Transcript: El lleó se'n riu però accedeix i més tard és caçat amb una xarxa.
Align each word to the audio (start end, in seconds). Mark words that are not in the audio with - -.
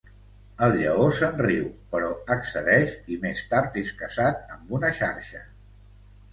El 0.67 0.71
lleó 0.77 1.03
se'n 1.17 1.37
riu 1.41 1.67
però 1.91 2.09
accedeix 2.37 2.97
i 3.17 3.19
més 3.27 3.45
tard 3.53 3.79
és 3.85 3.95
caçat 4.03 4.53
amb 4.59 4.77
una 4.81 4.95
xarxa. 5.05 5.47